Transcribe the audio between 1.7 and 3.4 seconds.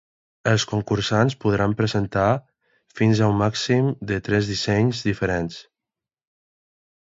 presentar fins a un